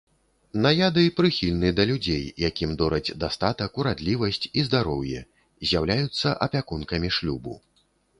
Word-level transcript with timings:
Наяды 0.65 1.01
прыхільны 1.17 1.69
да 1.79 1.83
людзей, 1.89 2.23
якім 2.49 2.71
дораць 2.79 3.15
дастатак, 3.23 3.77
урадлівасць 3.83 4.41
і 4.61 4.63
здароўе, 4.69 5.19
з'яўляюцца 5.73 6.33
апякункамі 6.47 7.13
шлюбу. 7.19 7.55